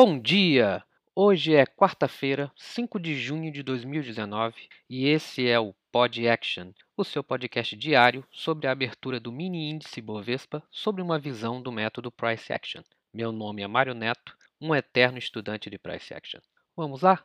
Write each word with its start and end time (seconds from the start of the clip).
Bom 0.00 0.16
dia! 0.16 0.84
Hoje 1.12 1.56
é 1.56 1.66
quarta-feira, 1.66 2.52
5 2.54 3.00
de 3.00 3.16
junho 3.18 3.50
de 3.50 3.64
2019 3.64 4.54
e 4.88 5.08
esse 5.08 5.48
é 5.48 5.58
o 5.58 5.74
Pod 5.90 6.28
Action, 6.28 6.70
o 6.96 7.02
seu 7.02 7.24
podcast 7.24 7.74
diário 7.74 8.24
sobre 8.30 8.68
a 8.68 8.70
abertura 8.70 9.18
do 9.18 9.32
mini 9.32 9.68
índice 9.68 10.00
Bovespa 10.00 10.62
sobre 10.70 11.02
uma 11.02 11.18
visão 11.18 11.60
do 11.60 11.72
método 11.72 12.12
Price 12.12 12.52
Action. 12.52 12.84
Meu 13.12 13.32
nome 13.32 13.60
é 13.60 13.66
Mário 13.66 13.92
Neto, 13.92 14.36
um 14.60 14.72
eterno 14.72 15.18
estudante 15.18 15.68
de 15.68 15.76
Price 15.80 16.14
Action. 16.14 16.40
Vamos 16.76 17.02
lá? 17.02 17.24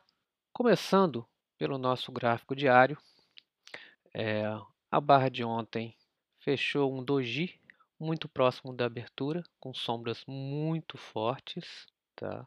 Começando 0.52 1.24
pelo 1.56 1.78
nosso 1.78 2.10
gráfico 2.10 2.56
diário, 2.56 2.98
é, 4.12 4.42
a 4.90 5.00
barra 5.00 5.28
de 5.28 5.44
ontem 5.44 5.94
fechou 6.40 6.92
um 6.92 7.04
doji 7.04 7.54
muito 8.00 8.28
próximo 8.28 8.74
da 8.74 8.86
abertura, 8.86 9.44
com 9.60 9.72
sombras 9.72 10.24
muito 10.26 10.98
fortes, 10.98 11.86
tá? 12.16 12.44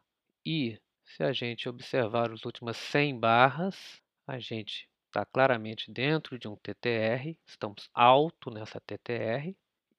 E 0.50 0.80
se 1.04 1.22
a 1.22 1.30
gente 1.30 1.68
observar 1.68 2.32
as 2.32 2.46
últimas 2.46 2.78
100 2.78 3.20
barras, 3.20 4.02
a 4.26 4.38
gente 4.38 4.88
está 5.04 5.22
claramente 5.26 5.92
dentro 5.92 6.38
de 6.38 6.48
um 6.48 6.56
TTR, 6.56 7.38
estamos 7.46 7.90
alto 7.92 8.50
nessa 8.50 8.80
TTR. 8.80 9.54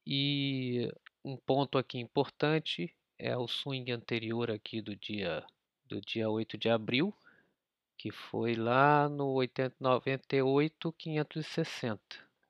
E 0.08 0.92
um 1.24 1.38
ponto 1.38 1.78
aqui 1.78 2.00
importante 2.00 2.92
é 3.20 3.38
o 3.38 3.48
swing 3.48 3.92
anterior 3.92 4.50
aqui 4.50 4.82
do 4.82 4.96
dia, 4.96 5.46
do 5.86 6.02
dia 6.02 6.28
8 6.28 6.58
de 6.58 6.68
abril, 6.68 7.16
que 7.96 8.10
foi 8.10 8.56
lá 8.56 9.08
no 9.08 9.36
98,560. 9.80 12.02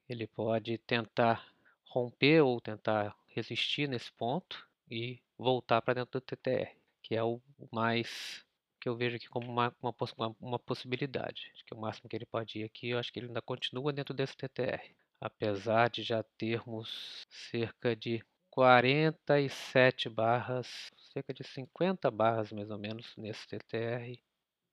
Ele 0.08 0.26
pode 0.26 0.78
tentar 0.78 1.54
romper 1.84 2.44
ou 2.44 2.62
tentar 2.62 3.14
resistir 3.28 3.90
nesse 3.90 4.14
ponto 4.14 4.66
e 4.90 5.20
voltar 5.38 5.82
para 5.82 5.96
dentro 5.96 6.22
do 6.22 6.24
TTR, 6.24 6.79
que 7.10 7.16
é 7.16 7.24
o 7.24 7.42
mais 7.74 8.46
que 8.80 8.88
eu 8.88 8.96
vejo 8.96 9.16
aqui 9.16 9.28
como 9.28 9.52
uma, 9.52 9.76
uma, 9.82 10.36
uma, 10.40 10.60
possibilidade. 10.60 11.52
Acho 11.56 11.66
que 11.66 11.74
o 11.74 11.80
máximo 11.80 12.08
que 12.08 12.16
ele 12.16 12.26
pode 12.28 12.60
ir 12.60 12.64
aqui, 12.64 12.90
eu 12.90 13.00
acho 13.00 13.12
que 13.12 13.18
ele 13.18 13.26
ainda 13.26 13.42
continua 13.42 13.92
dentro 13.92 14.14
desse 14.14 14.38
TTR. 14.38 14.96
Apesar 15.20 15.90
de 15.90 16.04
já 16.04 16.22
termos 16.38 17.26
cerca 17.50 17.96
de 17.96 18.24
47 18.52 20.08
barras, 20.08 20.92
cerca 21.12 21.34
de 21.34 21.44
50 21.44 22.12
barras 22.12 22.52
mais 22.52 22.70
ou 22.70 22.78
menos 22.78 23.12
nesse 23.18 23.48
TTR, 23.48 24.22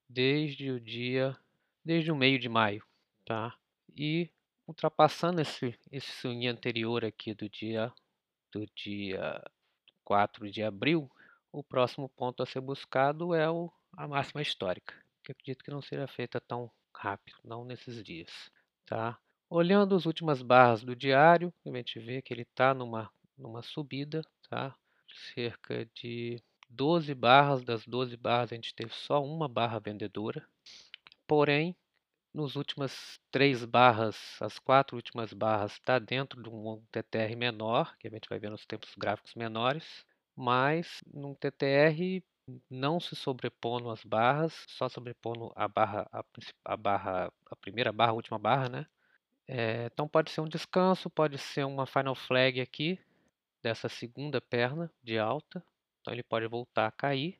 desde 0.07 0.69
o 0.69 0.79
dia, 0.79 1.35
desde 1.83 2.11
o 2.11 2.15
meio 2.15 2.37
de 2.37 2.47
maio, 2.47 2.85
tá? 3.25 3.57
E 3.95 4.29
ultrapassando 4.67 5.41
esse, 5.41 5.75
esse 5.91 6.11
swing 6.11 6.47
anterior 6.47 7.03
aqui 7.03 7.33
do 7.33 7.49
dia, 7.49 7.91
do 8.51 8.63
dia 8.75 9.43
4 10.03 10.51
de 10.51 10.61
abril, 10.61 11.09
o 11.51 11.63
próximo 11.63 12.09
ponto 12.09 12.43
a 12.43 12.45
ser 12.45 12.61
buscado 12.61 13.33
é 13.33 13.49
o, 13.49 13.71
a 13.93 14.07
máxima 14.07 14.41
histórica, 14.41 14.93
que 15.23 15.31
acredito 15.31 15.63
que 15.63 15.71
não 15.71 15.81
seja 15.81 16.07
feita 16.07 16.39
tão 16.39 16.71
rápido, 16.93 17.37
não 17.43 17.65
nesses 17.65 18.03
dias. 18.03 18.51
Tá? 18.85 19.17
Olhando 19.49 19.95
as 19.95 20.05
últimas 20.05 20.41
barras 20.41 20.83
do 20.83 20.95
diário, 20.95 21.53
a 21.65 21.69
gente 21.69 21.99
vê 21.99 22.21
que 22.21 22.33
ele 22.33 22.41
está 22.41 22.73
numa, 22.73 23.09
numa 23.37 23.61
subida, 23.61 24.21
tá? 24.49 24.75
cerca 25.33 25.85
de 25.95 26.41
12 26.69 27.13
barras, 27.13 27.63
das 27.63 27.85
12 27.85 28.17
barras 28.17 28.51
a 28.51 28.55
gente 28.55 28.73
teve 28.75 28.93
só 28.93 29.23
uma 29.23 29.47
barra 29.47 29.79
vendedora, 29.79 30.45
porém, 31.25 31.75
nos 32.33 32.55
últimas 32.55 33.19
três 33.31 33.63
barras, 33.65 34.17
as 34.41 34.59
quatro 34.59 34.95
últimas 34.95 35.33
barras, 35.33 35.73
está 35.73 35.97
dentro 35.97 36.41
de 36.41 36.49
um 36.49 36.83
TTR 36.91 37.35
menor, 37.35 37.97
que 37.97 38.07
a 38.07 38.11
gente 38.11 38.29
vai 38.29 38.37
ver 38.37 38.51
nos 38.51 38.65
tempos 38.65 38.93
gráficos 38.95 39.33
menores, 39.33 40.05
mas 40.37 41.01
num 41.11 41.33
TTR 41.33 42.23
não 42.69 42.99
se 42.99 43.15
sobrepondo 43.15 43.89
as 43.89 44.03
barras, 44.03 44.65
só 44.69 44.87
sobrepondo 44.87 45.51
a 45.55 45.67
barra, 45.67 46.07
a, 46.13 46.23
a 46.63 46.77
barra, 46.77 47.33
a 47.47 47.55
primeira 47.55 47.91
barra, 47.91 48.11
a 48.11 48.15
última 48.15 48.37
barra, 48.37 48.69
né? 48.69 48.87
É, 49.47 49.85
então 49.87 50.07
pode 50.07 50.29
ser 50.31 50.41
um 50.41 50.47
descanso, 50.47 51.09
pode 51.09 51.37
ser 51.39 51.65
uma 51.65 51.87
final 51.87 52.15
flag 52.15 52.61
aqui 52.61 52.99
dessa 53.63 53.89
segunda 53.89 54.39
perna 54.39 54.91
de 55.03 55.17
alta, 55.17 55.63
então 56.01 56.13
ele 56.13 56.23
pode 56.23 56.47
voltar 56.47 56.87
a 56.87 56.91
cair, 56.91 57.39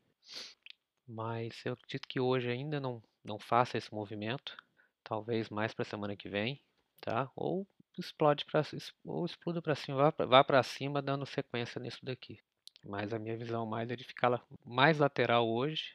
mas 1.08 1.66
eu 1.66 1.74
acredito 1.74 2.08
que 2.08 2.20
hoje 2.20 2.50
ainda 2.50 2.80
não, 2.80 3.04
não 3.24 3.38
faça 3.38 3.78
esse 3.78 3.94
movimento, 3.94 4.58
talvez 5.04 5.50
mais 5.50 5.74
para 5.74 5.84
a 5.84 5.86
semana 5.86 6.16
que 6.16 6.30
vem, 6.30 6.62
tá? 7.00 7.30
Ou 7.36 7.68
explode 7.98 8.46
para 8.46 8.62
ou 9.06 9.26
exploda 9.26 9.62
para 9.62 9.76
cima, 9.76 10.12
vá, 10.12 10.26
vá 10.26 10.44
para 10.44 10.64
cima 10.64 11.02
dando 11.02 11.26
sequência 11.26 11.80
nisso 11.80 12.04
daqui. 12.04 12.40
Mas 12.88 13.14
a 13.14 13.20
minha 13.20 13.36
visão 13.36 13.66
mais 13.66 13.90
é 13.90 13.96
de 13.98 14.06
ficar 14.06 14.42
mais 14.64 14.98
lateral 14.98 15.48
hoje 15.48 15.94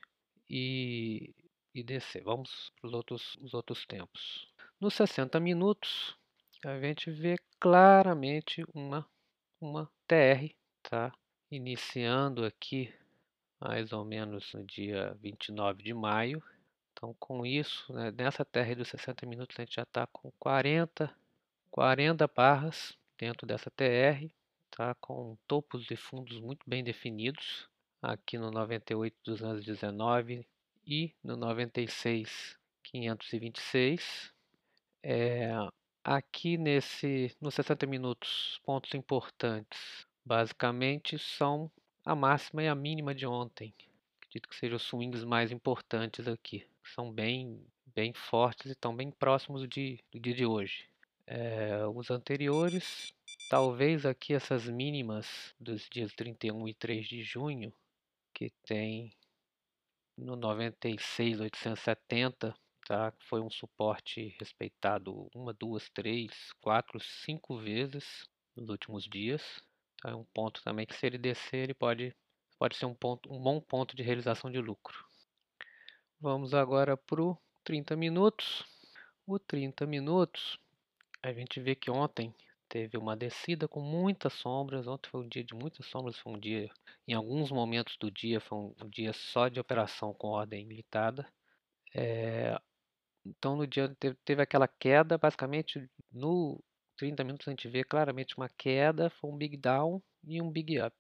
e, 0.48 1.34
e 1.75 1.82
descer. 1.82 2.22
Vamos 2.22 2.70
para 2.76 2.86
os 2.86 2.92
outros, 2.92 3.36
os 3.41 3.54
outros 3.54 3.86
tempos. 3.86 4.47
Nos 4.78 4.92
60 4.94 5.41
minutos, 5.41 6.14
a 6.62 6.78
gente 6.78 7.10
vê 7.10 7.36
claramente 7.58 8.62
uma, 8.75 9.08
uma 9.58 9.91
TR, 10.06 10.54
tá? 10.82 11.10
Iniciando 11.50 12.44
aqui 12.44 12.92
mais 13.58 13.92
ou 13.92 14.04
menos 14.04 14.52
no 14.52 14.62
dia 14.62 15.16
29 15.19 15.82
de 15.82 15.94
maio. 15.94 16.42
Então, 16.92 17.16
com 17.19 17.47
isso, 17.47 17.91
né, 17.91 18.10
nessa 18.10 18.44
TR 18.44 18.76
dos 18.76 18.88
60 18.88 19.25
minutos, 19.25 19.58
a 19.58 19.62
gente 19.62 19.76
já 19.76 19.82
está 19.82 20.06
com 20.08 20.31
40, 20.38 21.10
40 21.70 22.28
barras 22.28 22.98
dentro 23.16 23.47
dessa 23.47 23.70
TR 23.70 24.31
tá? 24.77 24.94
com 24.97 25.38
topos 25.47 25.84
de 25.84 25.97
fundos 25.97 26.41
muito 26.41 26.60
bem 26.66 26.83
definidos, 26.83 27.69
aqui 28.00 28.38
no 28.38 28.50
98.219 28.50 30.47
e 30.87 31.15
no 31.22 31.37
96.526. 31.37 34.32
É, 35.03 35.50
aqui 36.03 36.56
nesse, 36.56 37.37
nos 37.41 37.55
60 37.55 37.87
minutos, 37.87 38.61
pontos 38.65 38.94
importantes, 38.94 40.06
basicamente 40.25 41.19
são 41.19 41.71
a 42.05 42.15
máxima 42.15 42.62
e 42.62 42.69
a 42.69 42.75
mínima 42.75 43.15
de 43.15 43.27
ontem. 43.27 43.75
Acredito 44.19 44.49
que 44.49 44.56
sejam 44.56 44.77
os 44.77 44.82
swings 44.82 45.25
mais 45.25 45.53
importantes 45.53 46.27
aqui. 46.27 46.66
São 46.94 47.12
bem, 47.12 47.61
bem 47.94 48.12
fortes 48.12 48.66
e 48.66 48.72
estão 48.72 48.97
bem 48.97 49.11
próximos 49.11 49.69
de, 49.69 50.00
do 50.11 50.19
dia 50.19 50.34
de 50.34 50.47
hoje. 50.47 50.88
É, 51.27 51.87
os 51.87 52.11
anteriores 52.11 53.15
Talvez 53.52 54.06
aqui 54.06 54.32
essas 54.32 54.66
mínimas 54.66 55.54
dos 55.60 55.86
dias 55.90 56.14
31 56.14 56.68
e 56.68 56.72
3 56.72 57.06
de 57.06 57.22
junho, 57.22 57.70
que 58.32 58.48
tem 58.64 59.14
no 60.16 60.36
96,870, 60.36 62.54
tá? 62.86 63.12
Foi 63.28 63.42
um 63.42 63.50
suporte 63.50 64.34
respeitado 64.40 65.28
uma, 65.34 65.52
duas, 65.52 65.90
três, 65.90 66.32
quatro, 66.62 66.98
cinco 66.98 67.58
vezes 67.58 68.26
nos 68.56 68.70
últimos 68.70 69.04
dias. 69.04 69.42
Tá? 70.00 70.12
É 70.12 70.14
um 70.14 70.24
ponto 70.24 70.62
também 70.62 70.86
que 70.86 70.94
se 70.94 71.04
ele 71.04 71.19
descer, 71.19 71.64
ele 71.64 71.74
pode, 71.74 72.16
pode 72.58 72.74
ser 72.74 72.86
um, 72.86 72.94
ponto, 72.94 73.30
um 73.30 73.38
bom 73.38 73.60
ponto 73.60 73.94
de 73.94 74.02
realização 74.02 74.50
de 74.50 74.62
lucro. 74.62 75.04
Vamos 76.19 76.54
agora 76.54 76.96
para 76.96 77.22
o 77.22 77.36
30 77.64 77.96
minutos. 77.96 78.64
O 79.26 79.38
30 79.38 79.86
minutos, 79.86 80.58
a 81.22 81.34
gente 81.34 81.60
vê 81.60 81.74
que 81.74 81.90
ontem 81.90 82.34
teve 82.72 82.97
uma 82.97 83.15
descida 83.15 83.69
com 83.69 83.81
muitas 83.83 84.33
sombras. 84.33 84.87
Ontem 84.88 85.10
foi 85.10 85.21
um 85.21 85.28
dia 85.28 85.44
de 85.44 85.55
muitas 85.55 85.84
sombras, 85.84 86.19
foi 86.19 86.33
um 86.33 86.38
dia, 86.38 86.71
em 87.06 87.12
alguns 87.12 87.50
momentos 87.50 87.99
do 87.99 88.10
dia, 88.10 88.41
foi 88.41 88.56
um, 88.59 88.75
dia 88.88 89.12
só 89.12 89.49
de 89.49 89.60
operação 89.60 90.15
com 90.15 90.28
ordem 90.28 90.66
limitada. 90.66 91.31
É, 91.94 92.59
então 93.27 93.56
no 93.56 93.66
dia 93.66 93.94
teve, 94.00 94.16
teve, 94.25 94.43
aquela 94.43 94.66
queda, 94.66 95.19
basicamente 95.19 95.87
no 96.11 96.65
30 96.97 97.22
minutos 97.25 97.47
a 97.47 97.50
gente 97.50 97.69
vê 97.69 97.84
claramente 97.84 98.38
uma 98.38 98.49
queda, 98.49 99.11
foi 99.11 99.31
um 99.31 99.37
big 99.37 99.59
down 99.59 100.03
e 100.25 100.41
um 100.41 100.50
big 100.50 100.81
up, 100.81 100.97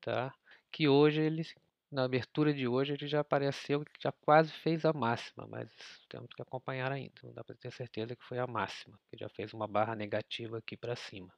tá? 0.00 0.34
Que 0.72 0.88
hoje 0.88 1.20
ele 1.20 1.44
na 1.92 2.04
abertura 2.04 2.54
de 2.54 2.66
hoje 2.66 2.94
ele 2.94 3.06
já 3.06 3.20
apareceu, 3.20 3.84
já 4.00 4.10
quase 4.10 4.50
fez 4.50 4.84
a 4.86 4.94
máxima, 4.94 5.46
mas 5.46 5.68
temos 6.08 6.32
que 6.34 6.40
acompanhar 6.40 6.90
ainda. 6.90 7.14
Não 7.22 7.34
dá 7.34 7.44
para 7.44 7.54
ter 7.54 7.70
certeza 7.70 8.16
que 8.16 8.24
foi 8.24 8.38
a 8.38 8.46
máxima, 8.46 8.98
que 9.10 9.18
já 9.18 9.28
fez 9.28 9.52
uma 9.52 9.68
barra 9.68 9.94
negativa 9.94 10.56
aqui 10.56 10.74
para 10.74 10.96
cima. 10.96 11.32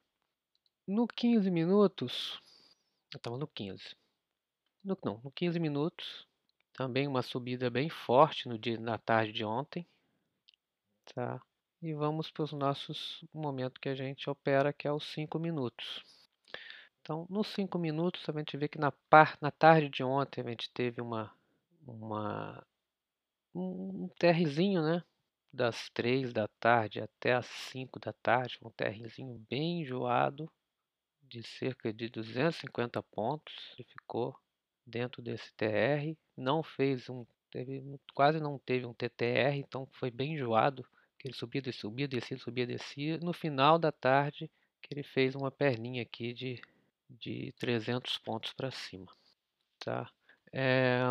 No 0.87 1.07
15 1.07 1.51
minutos, 1.51 2.39
estamos 3.13 3.37
no 3.37 3.47
15. 3.47 3.97
No, 4.81 4.97
não, 5.03 5.19
no 5.21 5.31
15 5.31 5.59
minutos, 5.59 6.25
também 6.73 7.05
uma 7.05 7.21
subida 7.21 7.69
bem 7.69 7.89
forte 7.89 8.47
no 8.47 8.57
dia, 8.57 8.79
na 8.79 8.97
tarde 8.97 9.33
de 9.33 9.43
ontem. 9.43 9.85
Tá? 11.13 11.41
E 11.81 11.93
vamos 11.93 12.31
para 12.31 12.43
os 12.43 12.53
nossos 12.53 13.25
momentos 13.33 13.79
que 13.81 13.89
a 13.89 13.95
gente 13.95 14.29
opera, 14.29 14.71
que 14.71 14.87
é 14.87 14.91
os 14.91 15.03
5 15.11 15.37
minutos. 15.37 16.01
Então, 17.05 17.27
nos 17.29 17.49
cinco 17.49 17.77
minutos, 17.77 18.27
a 18.27 18.31
gente 18.31 18.57
vê 18.57 18.67
que 18.67 18.79
na, 18.79 18.91
par, 18.91 19.37
na 19.39 19.51
tarde 19.51 19.89
de 19.89 20.03
ontem 20.03 20.41
a 20.41 20.49
gente 20.49 20.71
teve 20.71 20.99
uma, 20.99 21.31
uma 21.85 22.65
um 23.53 24.09
TRzinho, 24.17 24.81
né? 24.81 25.03
Das 25.53 25.87
três 25.91 26.33
da 26.33 26.47
tarde 26.59 26.99
até 26.99 27.33
as 27.33 27.45
cinco 27.45 27.99
da 27.99 28.11
tarde, 28.11 28.57
um 28.59 28.71
TRzinho 28.71 29.37
bem 29.47 29.81
enjoado, 29.81 30.51
de 31.21 31.43
cerca 31.43 31.93
de 31.93 32.09
250 32.09 33.03
pontos. 33.03 33.53
Ele 33.77 33.87
ficou 33.87 34.35
dentro 34.83 35.21
desse 35.21 35.53
TR, 35.53 36.17
não 36.35 36.63
fez 36.63 37.07
um, 37.07 37.23
teve, 37.51 37.83
quase 38.15 38.39
não 38.39 38.57
teve 38.57 38.83
um 38.87 38.95
TTR, 38.95 39.59
então 39.59 39.87
foi 39.91 40.09
bem 40.09 40.33
enjoado, 40.33 40.83
que 41.19 41.27
ele 41.27 41.35
subia, 41.35 41.61
subia, 41.71 42.07
descia, 42.07 42.39
subia, 42.39 42.65
descia. 42.65 43.19
No 43.19 43.31
final 43.31 43.77
da 43.77 43.91
tarde, 43.91 44.49
que 44.81 44.91
ele 44.91 45.03
fez 45.03 45.35
uma 45.35 45.51
perninha 45.51 46.01
aqui 46.01 46.33
de, 46.33 46.59
de 47.09 47.53
300 47.59 48.17
pontos 48.17 48.53
para 48.53 48.71
cima, 48.71 49.11
tá? 49.79 50.11
É, 50.51 51.01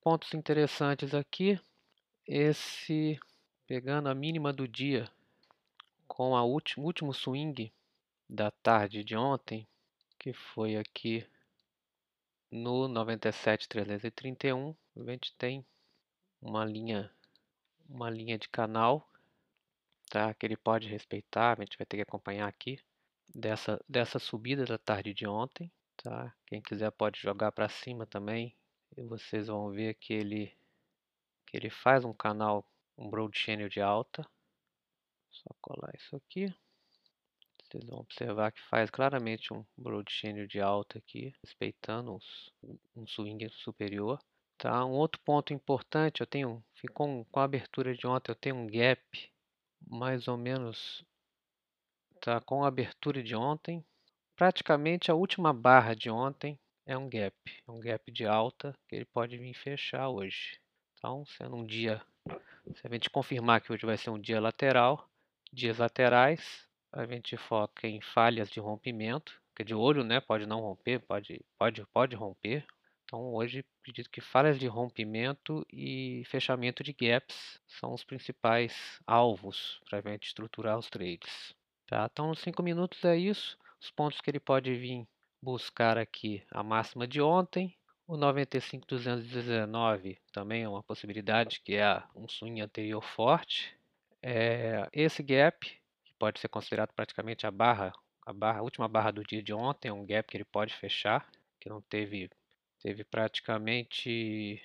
pontos 0.00 0.34
interessantes 0.34 1.14
aqui, 1.14 1.60
esse 2.26 3.18
pegando 3.66 4.08
a 4.08 4.14
mínima 4.14 4.52
do 4.52 4.68
dia 4.68 5.10
com 6.06 6.32
o 6.32 6.60
último 6.78 7.14
swing 7.14 7.72
da 8.28 8.50
tarde 8.50 9.02
de 9.02 9.16
ontem, 9.16 9.66
que 10.18 10.32
foi 10.32 10.76
aqui 10.76 11.26
no 12.50 12.86
97.331, 12.88 14.76
a 14.96 15.04
gente 15.10 15.34
tem 15.36 15.64
uma 16.40 16.64
linha, 16.64 17.10
uma 17.88 18.10
linha 18.10 18.38
de 18.38 18.48
canal, 18.48 19.08
tá? 20.10 20.34
Que 20.34 20.44
ele 20.44 20.56
pode 20.56 20.86
respeitar, 20.86 21.58
a 21.58 21.64
gente 21.64 21.78
vai 21.78 21.86
ter 21.86 21.96
que 21.96 22.02
acompanhar 22.02 22.46
aqui 22.46 22.78
dessa 23.34 23.82
dessa 23.88 24.18
subida 24.18 24.64
da 24.64 24.78
tarde 24.78 25.14
de 25.14 25.26
ontem, 25.26 25.70
tá? 25.96 26.34
Quem 26.46 26.60
quiser 26.60 26.90
pode 26.92 27.20
jogar 27.20 27.52
para 27.52 27.68
cima 27.68 28.06
também, 28.06 28.54
e 28.96 29.02
vocês 29.02 29.46
vão 29.46 29.70
ver 29.70 29.94
que 29.94 30.12
ele 30.12 30.56
que 31.46 31.56
ele 31.56 31.70
faz 31.70 32.04
um 32.04 32.14
canal, 32.14 32.66
um 32.96 33.10
broad 33.10 33.36
channel 33.38 33.68
de 33.68 33.80
alta. 33.80 34.26
Só 35.30 35.50
colar 35.60 35.92
isso 35.94 36.16
aqui. 36.16 36.54
Vocês 37.62 37.84
vão 37.86 38.00
observar 38.00 38.52
que 38.52 38.60
faz 38.68 38.90
claramente 38.90 39.52
um 39.52 39.64
broad 39.76 40.10
channel 40.10 40.46
de 40.46 40.60
alta 40.60 40.98
aqui, 40.98 41.34
respeitando 41.42 42.14
os, 42.14 42.52
um 42.94 43.06
swing 43.06 43.48
superior. 43.50 44.18
Tá? 44.58 44.84
Um 44.84 44.92
outro 44.92 45.20
ponto 45.22 45.52
importante, 45.52 46.20
eu 46.20 46.26
tenho, 46.26 46.62
ficou 46.74 47.26
com 47.30 47.40
a 47.40 47.44
abertura 47.44 47.94
de 47.94 48.06
ontem, 48.06 48.30
eu 48.30 48.36
tenho 48.36 48.56
um 48.56 48.66
gap 48.66 49.32
mais 49.86 50.28
ou 50.28 50.36
menos 50.36 51.04
tá, 52.22 52.40
com 52.40 52.64
a 52.64 52.68
abertura 52.68 53.20
de 53.20 53.34
ontem. 53.34 53.84
Praticamente 54.36 55.10
a 55.10 55.14
última 55.14 55.52
barra 55.52 55.94
de 55.94 56.08
ontem 56.08 56.58
é 56.86 56.96
um 56.96 57.08
gap, 57.08 57.34
é 57.66 57.70
um 57.70 57.80
gap 57.80 58.10
de 58.10 58.24
alta 58.24 58.72
que 58.88 58.94
ele 58.94 59.04
pode 59.04 59.36
vir 59.36 59.52
fechar 59.54 60.08
hoje. 60.08 60.58
Então, 60.94 61.24
sendo 61.26 61.56
um 61.56 61.64
dia, 61.64 62.00
se 62.74 62.86
a 62.86 62.88
gente 62.88 63.10
confirmar 63.10 63.60
que 63.60 63.72
hoje 63.72 63.84
vai 63.84 63.96
ser 63.96 64.10
um 64.10 64.20
dia 64.20 64.40
lateral, 64.40 65.08
dias 65.52 65.78
laterais, 65.78 66.66
a 66.92 67.04
gente 67.04 67.36
foca 67.36 67.88
em 67.88 68.00
falhas 68.00 68.48
de 68.48 68.60
rompimento, 68.60 69.40
que 69.54 69.64
de 69.64 69.74
olho, 69.74 70.04
né, 70.04 70.20
pode 70.20 70.46
não 70.46 70.60
romper, 70.60 71.00
pode, 71.00 71.44
pode, 71.58 71.84
pode 71.86 72.14
romper. 72.14 72.64
Então 73.04 73.34
hoje 73.34 73.64
acredito 73.80 74.08
que 74.08 74.20
falhas 74.20 74.58
de 74.58 74.68
rompimento 74.68 75.66
e 75.72 76.22
fechamento 76.26 76.84
de 76.84 76.92
gaps 76.92 77.60
são 77.66 77.92
os 77.92 78.04
principais 78.04 79.00
alvos 79.06 79.80
para 79.88 79.98
a 79.98 80.12
gente 80.12 80.28
estruturar 80.28 80.78
os 80.78 80.88
trades. 80.88 81.52
Tá? 81.92 82.08
Então 82.10 82.28
nos 82.28 82.38
5 82.38 82.62
minutos 82.62 83.04
é 83.04 83.18
isso. 83.18 83.58
Os 83.78 83.90
pontos 83.90 84.22
que 84.22 84.30
ele 84.30 84.40
pode 84.40 84.74
vir 84.74 85.06
buscar 85.42 85.98
aqui 85.98 86.42
a 86.50 86.62
máxima 86.62 87.06
de 87.06 87.20
ontem. 87.20 87.76
O 88.06 88.16
95,219 88.16 90.18
também 90.32 90.62
é 90.62 90.68
uma 90.68 90.82
possibilidade, 90.82 91.60
que 91.60 91.74
é 91.74 92.02
um 92.16 92.26
swing 92.26 92.62
anterior 92.62 93.02
forte. 93.02 93.76
É, 94.22 94.88
esse 94.90 95.22
gap 95.22 95.70
pode 96.18 96.40
ser 96.40 96.48
considerado 96.48 96.94
praticamente 96.94 97.46
a 97.46 97.50
barra, 97.50 97.92
a 98.24 98.32
barra, 98.32 98.60
a 98.60 98.62
última 98.62 98.88
barra 98.88 99.10
do 99.10 99.22
dia 99.22 99.42
de 99.42 99.52
ontem, 99.52 99.90
um 99.90 100.06
gap 100.06 100.30
que 100.30 100.38
ele 100.38 100.46
pode 100.46 100.72
fechar, 100.72 101.30
que 101.60 101.68
não 101.68 101.82
teve, 101.82 102.30
teve 102.82 103.04
praticamente 103.04 104.62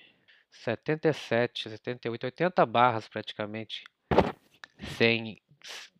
77, 0.50 1.68
78, 1.68 2.24
80 2.24 2.64
barras 2.64 3.06
praticamente 3.06 3.84
sem 4.96 5.42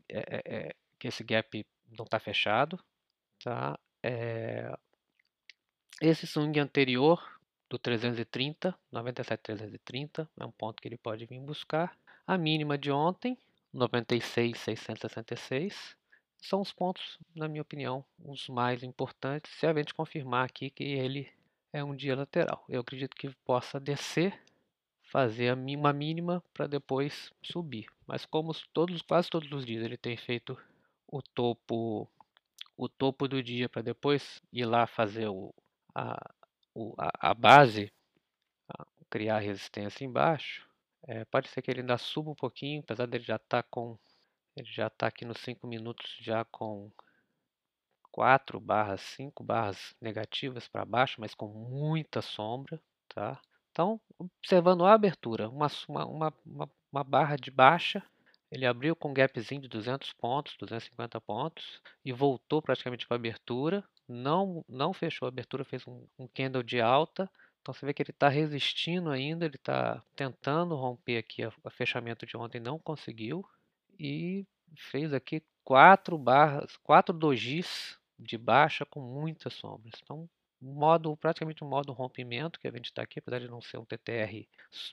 é, 0.09 0.19
é, 0.19 0.43
é, 0.47 0.75
que 0.99 1.09
esse 1.09 1.25
gap 1.25 1.65
não 1.97 2.05
está 2.05 2.19
fechado, 2.19 2.79
tá? 3.43 3.79
É, 4.03 4.77
esse 6.01 6.27
swing 6.27 6.59
anterior 6.61 7.23
do 7.69 7.79
330, 7.79 8.75
97 8.91 9.43
330, 9.43 10.31
é 10.39 10.45
um 10.45 10.51
ponto 10.51 10.81
que 10.81 10.89
ele 10.89 10.97
pode 10.97 11.27
vir 11.27 11.41
buscar. 11.41 11.95
A 12.27 12.39
mínima 12.39 12.79
de 12.79 12.91
ontem, 12.91 13.37
96,666 13.73 15.97
são 16.41 16.61
os 16.61 16.73
pontos, 16.73 17.19
na 17.35 17.49
minha 17.49 17.63
opinião, 17.63 18.05
os 18.25 18.49
mais 18.49 18.83
importantes, 18.83 19.53
se 19.53 19.67
a 19.67 19.75
gente 19.75 19.93
confirmar 19.93 20.47
aqui 20.47 20.71
que 20.71 20.85
ele 20.85 21.31
é 21.73 21.83
um 21.83 21.95
dia 21.95 22.17
lateral. 22.17 22.65
Eu 22.69 22.81
acredito 22.81 23.17
que 23.17 23.35
possa 23.45 23.81
descer, 23.81 24.41
fazer 25.03 25.55
uma 25.55 25.93
mínima 25.93 26.43
para 26.55 26.67
depois 26.67 27.33
subir. 27.43 27.87
Mas 28.07 28.25
como 28.25 28.53
todos, 28.73 29.03
quase 29.03 29.29
todos 29.29 29.51
os 29.53 29.67
dias 29.67 29.85
ele 29.85 29.97
tem 29.97 30.17
feito 30.17 30.57
o 31.09 31.23
topo 31.23 32.09
o 32.77 32.89
topo 32.89 33.27
do 33.27 33.43
dia 33.43 33.69
para 33.69 33.83
depois 33.83 34.41
ir 34.53 34.65
lá 34.65 34.87
fazer 34.87 35.27
o, 35.29 35.53
a, 35.93 36.17
o, 36.73 36.95
a, 36.97 37.31
a 37.31 37.35
base, 37.35 37.93
criar 39.11 39.39
resistência 39.39 40.05
embaixo, 40.05 40.69
é, 41.03 41.25
pode 41.25 41.49
ser 41.49 41.63
que 41.63 41.71
ele 41.71 41.81
ainda 41.81 41.99
suba 41.99 42.31
um 42.31 42.35
pouquinho, 42.35 42.81
apesar 42.81 43.07
dele 43.07 43.25
já 43.25 43.37
estar 43.37 43.63
tá 43.63 43.69
com. 43.69 43.99
Ele 44.57 44.69
já 44.71 44.89
está 44.89 45.07
aqui 45.07 45.25
nos 45.25 45.39
5 45.39 45.67
minutos 45.67 46.17
já 46.21 46.45
com 46.45 46.91
4 48.11 48.61
barras, 48.61 49.01
5 49.01 49.43
barras 49.45 49.95
negativas 50.01 50.69
para 50.69 50.85
baixo, 50.85 51.21
mas 51.21 51.35
com 51.35 51.47
muita 51.47 52.21
sombra. 52.21 52.81
Tá? 53.09 53.41
Então, 53.71 54.01
observando 54.19 54.85
a 54.85 54.93
abertura, 54.93 55.49
uma, 55.49 55.69
uma, 55.89 56.33
uma, 56.45 56.71
uma 56.93 57.05
barra 57.05 57.37
de 57.37 57.51
baixa, 57.51 58.03
ele 58.51 58.67
abriu 58.67 58.97
com 58.97 59.11
um 59.11 59.15
gapzinho 59.15 59.61
de 59.61 59.69
200 59.69 60.13
pontos, 60.15 60.57
250 60.59 61.21
pontos, 61.21 61.83
e 62.05 62.13
voltou 62.13 62.63
praticamente 62.63 63.07
para 63.07 63.17
a 63.17 63.19
abertura, 63.21 63.85
não, 64.09 64.65
não 64.69 64.93
fechou 64.93 65.27
a 65.27 65.29
abertura, 65.29 65.65
fez 65.65 65.87
um, 65.87 66.07
um 66.19 66.27
candle 66.27 66.63
de 66.63 66.81
alta, 66.81 67.31
então 67.61 67.75
você 67.75 67.85
vê 67.85 67.93
que 67.93 68.01
ele 68.01 68.11
está 68.11 68.29
resistindo 68.29 69.11
ainda, 69.11 69.45
ele 69.45 69.57
está 69.57 70.03
tentando 70.17 70.75
romper 70.75 71.19
aqui 71.19 71.45
o 71.45 71.71
fechamento 71.71 72.25
de 72.25 72.35
ontem, 72.35 72.59
não 72.59 72.79
conseguiu. 72.79 73.45
E 74.01 74.47
fez 74.75 75.13
aqui 75.13 75.43
quatro 75.63 76.17
barras, 76.17 76.79
quatro 76.79 77.15
dojis 77.15 77.99
de 78.19 78.39
baixa 78.39 78.87
com 78.87 79.01
muitas 79.01 79.53
sombras. 79.53 80.01
Então, 80.03 80.27
modo, 80.59 81.15
praticamente 81.17 81.63
um 81.63 81.69
modo 81.69 81.93
rompimento 81.93 82.59
que 82.59 82.67
a 82.67 82.71
gente 82.71 82.87
está 82.87 83.03
aqui, 83.03 83.19
apesar 83.19 83.41
de 83.41 83.49
não 83.49 83.61
ser 83.61 83.77
um 83.77 83.85
TTR 83.85 84.47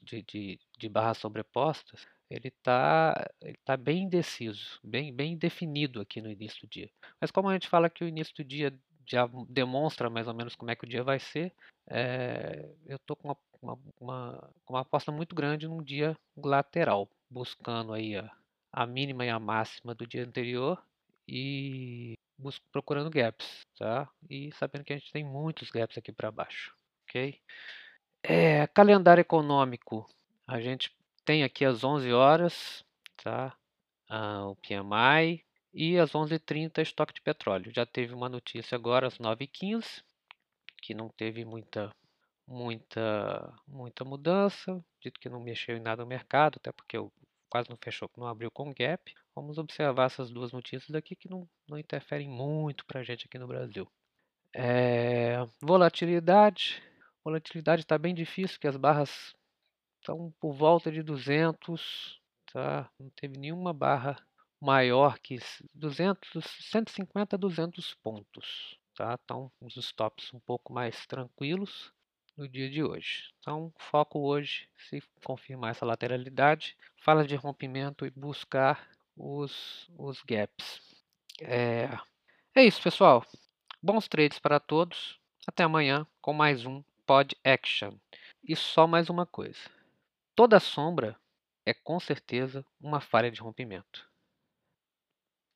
de, 0.03 0.21
de, 0.23 0.59
de 0.77 0.89
barras 0.89 1.17
sobrepostas, 1.17 2.05
ele 2.29 2.47
está 2.47 3.29
ele 3.41 3.57
tá 3.63 3.77
bem 3.77 4.03
indeciso, 4.03 4.79
bem, 4.83 5.13
bem 5.13 5.37
definido 5.37 6.01
aqui 6.01 6.21
no 6.21 6.29
início 6.29 6.61
do 6.61 6.69
dia. 6.69 6.89
Mas 7.19 7.31
como 7.31 7.49
a 7.49 7.53
gente 7.53 7.67
fala 7.67 7.89
que 7.89 8.03
o 8.03 8.07
início 8.07 8.33
do 8.35 8.43
dia 8.43 8.73
já 9.07 9.29
demonstra 9.49 10.09
mais 10.09 10.27
ou 10.27 10.33
menos 10.33 10.55
como 10.55 10.71
é 10.71 10.75
que 10.75 10.85
o 10.85 10.89
dia 10.89 11.03
vai 11.03 11.19
ser, 11.19 11.53
é, 11.87 12.67
eu 12.85 12.95
estou 12.95 13.15
com 13.15 13.27
uma, 13.27 13.37
uma, 13.61 13.79
uma, 13.99 14.53
uma, 14.67 14.81
aposta 14.81 15.11
muito 15.11 15.35
grande 15.35 15.67
num 15.67 15.83
dia 15.83 16.17
lateral, 16.35 17.07
buscando 17.29 17.93
aí 17.93 18.15
a, 18.15 18.31
a 18.73 18.85
mínima 18.87 19.25
e 19.25 19.29
a 19.29 19.39
máxima 19.39 19.93
do 19.93 20.07
dia 20.07 20.25
anterior 20.25 20.81
e 21.27 22.13
busco, 22.37 22.65
procurando 22.71 23.09
gaps, 23.09 23.61
tá? 23.77 24.09
E 24.29 24.51
sabendo 24.53 24.83
que 24.83 24.93
a 24.93 24.97
gente 24.97 25.11
tem 25.11 25.23
muitos 25.23 25.69
gaps 25.69 25.97
aqui 25.97 26.11
para 26.11 26.31
baixo, 26.31 26.75
ok? 27.03 27.39
É, 28.23 28.65
calendário 28.67 29.21
econômico, 29.21 30.09
a 30.47 30.59
gente 30.59 30.91
tem 31.25 31.43
aqui 31.43 31.65
às 31.65 31.83
11 31.83 32.13
horas, 32.13 32.85
tá? 33.23 33.55
Ah, 34.07 34.45
o 34.47 34.55
PMI 34.57 35.43
e 35.73 35.97
às 35.97 36.11
11h30 36.11 36.81
estoque 36.81 37.13
de 37.13 37.21
petróleo. 37.21 37.71
Já 37.73 37.85
teve 37.85 38.13
uma 38.13 38.29
notícia 38.29 38.75
agora 38.75 39.07
às 39.07 39.17
9h15 39.17 40.03
que 40.81 40.93
não 40.93 41.09
teve 41.09 41.43
muita 41.43 41.89
muita 42.47 43.51
muita 43.67 44.05
mudança, 44.05 44.79
dito 45.01 45.19
que 45.19 45.27
não 45.27 45.39
mexeu 45.39 45.75
em 45.75 45.81
nada 45.81 46.03
no 46.03 46.07
mercado, 46.07 46.57
até 46.57 46.71
porque 46.71 46.95
eu 46.95 47.11
quase 47.49 47.69
não 47.69 47.77
fechou, 47.77 48.09
não 48.15 48.27
abriu 48.27 48.51
com 48.51 48.73
gap. 48.73 49.13
Vamos 49.33 49.57
observar 49.57 50.05
essas 50.05 50.29
duas 50.29 50.51
notícias 50.51 50.93
aqui 50.95 51.15
que 51.15 51.29
não, 51.29 51.47
não 51.67 51.77
interferem 51.77 52.29
muito 52.29 52.85
para 52.85 52.99
a 52.99 53.03
gente 53.03 53.25
aqui 53.25 53.39
no 53.39 53.47
Brasil. 53.47 53.87
É, 54.53 55.37
volatilidade, 55.59 56.81
volatilidade 57.23 57.81
está 57.81 57.97
bem 57.97 58.13
difícil, 58.13 58.59
que 58.59 58.67
as 58.67 58.77
barras 58.77 59.35
estão 60.05 60.31
por 60.39 60.53
volta 60.53 60.91
de 60.91 61.01
200, 61.01 62.21
tá? 62.53 62.87
Não 62.99 63.09
teve 63.09 63.39
nenhuma 63.39 63.73
barra 63.73 64.15
maior 64.61 65.17
que 65.17 65.39
200, 65.73 66.43
150 66.71 67.35
a 67.35 67.39
200 67.39 67.95
pontos. 67.95 68.77
Tá? 68.95 69.17
Então, 69.23 69.51
os 69.59 69.75
stops 69.75 70.31
um 70.33 70.39
pouco 70.39 70.71
mais 70.71 71.05
tranquilos 71.07 71.91
no 72.37 72.47
dia 72.47 72.69
de 72.69 72.83
hoje. 72.83 73.33
Então, 73.39 73.73
foco 73.77 74.19
hoje, 74.19 74.69
se 74.89 75.01
confirmar 75.23 75.71
essa 75.71 75.85
lateralidade, 75.85 76.77
fala 77.01 77.25
de 77.25 77.35
rompimento 77.35 78.05
e 78.05 78.11
buscar 78.11 78.87
os, 79.17 79.89
os 79.97 80.21
gaps. 80.21 80.81
É, 81.41 81.89
é 82.53 82.63
isso, 82.63 82.81
pessoal. 82.81 83.25
Bons 83.81 84.07
trades 84.07 84.39
para 84.39 84.59
todos. 84.59 85.19
Até 85.47 85.63
amanhã 85.63 86.07
com 86.21 86.31
mais 86.31 86.65
um 86.65 86.83
Pod 87.05 87.35
Action. 87.43 87.97
E 88.47 88.55
só 88.55 88.87
mais 88.87 89.09
uma 89.09 89.25
coisa. 89.25 89.74
Toda 90.35 90.59
sombra 90.59 91.17
é 91.65 91.73
com 91.73 91.97
certeza 91.97 92.65
uma 92.79 92.99
falha 92.99 93.31
de 93.31 93.39
rompimento. 93.39 94.05